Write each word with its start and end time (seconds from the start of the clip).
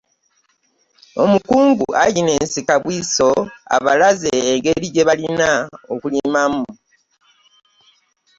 Omukugu 1.23 1.85
Agnes 2.05 2.51
Kabwiiso 2.67 3.29
abalaze 3.75 4.31
engeri 4.51 4.85
gye 4.93 5.07
balina 5.07 5.49
okulimamu. 5.93 6.65